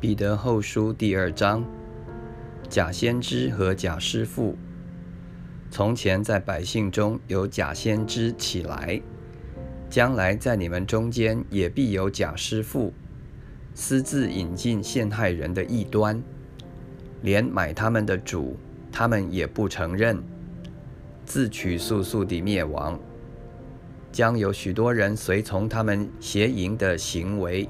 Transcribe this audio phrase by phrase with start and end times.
[0.00, 1.62] 彼得后书第二章：
[2.70, 4.56] 假先知和假师傅。
[5.70, 8.98] 从前在百姓中有假先知起来，
[9.90, 12.94] 将来在你们中间也必有假师傅，
[13.74, 16.22] 私自引进陷害人的异端，
[17.20, 18.56] 连买他们的主，
[18.90, 20.18] 他们也不承认，
[21.26, 22.98] 自取速速地灭亡。
[24.10, 27.68] 将有许多人随从他们邪淫的行为。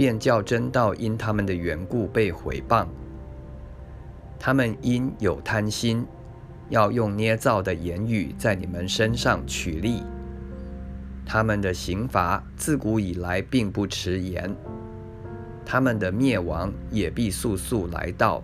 [0.00, 2.86] 便叫真道因他们的缘故被毁谤。
[4.38, 6.06] 他们因有贪心，
[6.70, 10.02] 要用捏造的言语在你们身上取利。
[11.26, 14.56] 他们的刑罚自古以来并不迟延，
[15.66, 18.42] 他们的灭亡也必速速来到。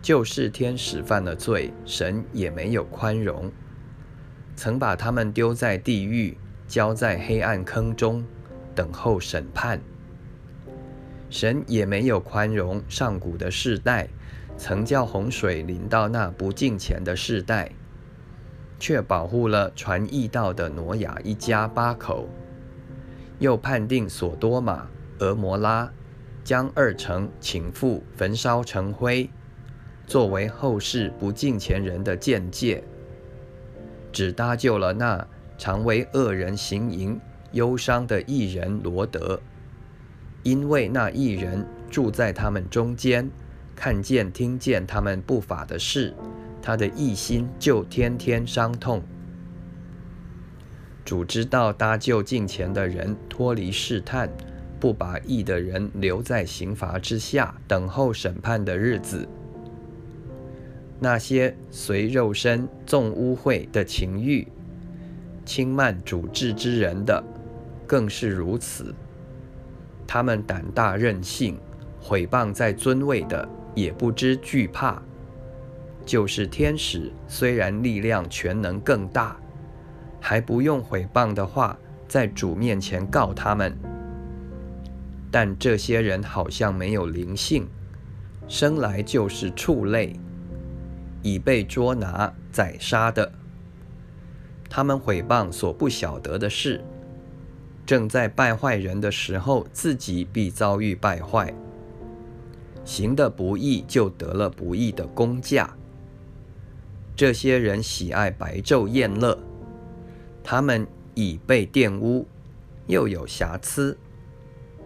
[0.00, 3.50] 就是天使犯了罪，神也没有宽容，
[4.54, 8.24] 曾把他们丢在地狱，交在黑暗坑中。
[8.74, 9.80] 等候审判，
[11.30, 14.08] 神也没有宽容上古的世代，
[14.56, 17.70] 曾叫洪水临到那不敬虔的世代，
[18.78, 22.28] 却保护了传义道的挪亚一家八口，
[23.38, 24.86] 又判定索多玛、
[25.18, 25.90] 俄摩拉，
[26.42, 29.28] 将二城倾覆，焚烧成灰，
[30.06, 32.84] 作为后世不敬虔人的见解，
[34.12, 35.26] 只搭救了那
[35.56, 37.20] 常为恶人行淫。
[37.54, 39.40] 忧伤的艺人罗德，
[40.42, 43.30] 因为那艺人住在他们中间，
[43.74, 46.12] 看见、听见他们不法的事，
[46.60, 49.02] 他的义心就天天伤痛。
[51.04, 54.28] 主知道搭救近前的人脱离试探，
[54.80, 59.28] 不把义的人留在刑罚之下，等候审判的日子。
[60.98, 64.48] 那些随肉身纵污秽的情欲，
[65.44, 67.22] 轻慢主治之人的。
[67.86, 68.94] 更是如此。
[70.06, 71.58] 他们胆大任性，
[72.00, 75.02] 毁谤在尊位的，也不知惧怕。
[76.04, 79.36] 就是天使，虽然力量全能更大，
[80.20, 83.74] 还不用毁谤的话，在主面前告他们。
[85.30, 87.66] 但这些人好像没有灵性，
[88.46, 90.14] 生来就是畜类，
[91.22, 93.32] 已被捉拿宰杀的。
[94.68, 96.84] 他们毁谤所不晓得的事。
[97.86, 101.52] 正在败坏人的时候，自己必遭遇败坏；
[102.84, 105.76] 行的不义，就得了不义的工价。
[107.14, 109.38] 这些人喜爱白昼宴乐，
[110.42, 112.26] 他们已被玷污，
[112.86, 113.96] 又有瑕疵，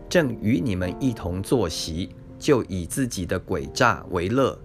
[0.09, 4.59] 正与你们一同坐席，就以自己的诡诈为乐。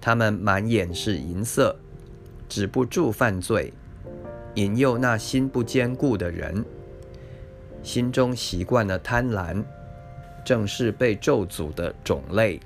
[0.00, 1.74] 他们满眼是银色，
[2.48, 3.72] 止不住犯罪，
[4.56, 6.62] 引诱那心不坚固的人。
[7.84, 9.62] 心中习惯了贪婪，
[10.42, 12.58] 正是被咒诅的种类。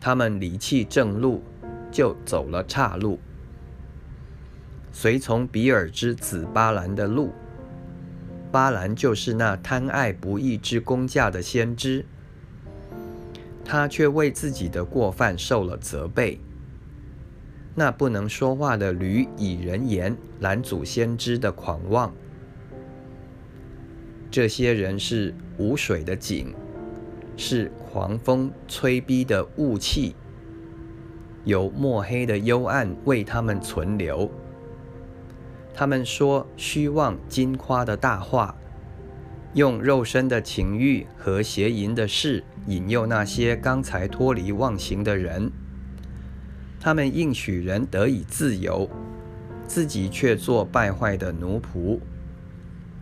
[0.00, 1.42] 他们离弃正路，
[1.90, 3.18] 就走了岔路，
[4.92, 7.32] 随从比尔之子巴兰的路。
[8.52, 12.06] 巴兰就是那贪爱不义之工价的先知，
[13.64, 16.38] 他却为自己的过犯受了责备。
[17.74, 22.14] 那不能说话的驴以人言拦阻先知的狂妄。
[24.34, 26.52] 这些人是无水的井，
[27.36, 30.16] 是狂风吹逼的雾气，
[31.44, 34.28] 有墨黑的幽暗为他们存留。
[35.72, 38.56] 他们说虚妄金夸的大话，
[39.52, 45.48] 用肉身的情欲和邪淫的事引诱那些刚才脱离妄行的人。
[46.80, 48.90] 他们应许人得以自由，
[49.64, 52.00] 自己却做败坏的奴仆。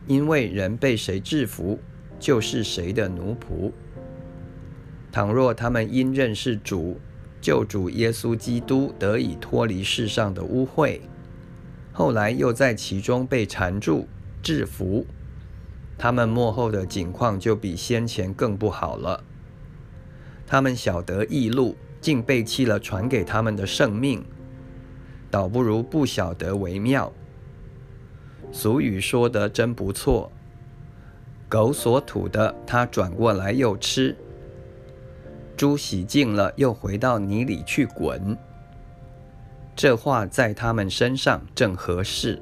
[0.06, 1.78] 因为人被谁制服，
[2.18, 3.70] 就是谁的奴仆。
[5.10, 6.98] 倘若他们因认识主
[7.40, 11.00] 救主耶稣基督得以脱离世上的污秽，
[11.92, 14.08] 后来又在其中被缠住
[14.42, 15.06] 制服，
[15.98, 19.22] 他们幕后的境况就比先前更不好了。
[20.46, 24.24] 他们晓得异路，竟背弃了传给他们的圣命，
[25.30, 27.12] 倒不如不晓得为妙。
[28.52, 30.30] 俗语说的真不错，
[31.48, 34.14] 狗所吐的，它转过来又吃；
[35.56, 38.36] 猪洗净了，又回到泥里去滚。
[39.74, 42.40] 这话在他们身上正合适。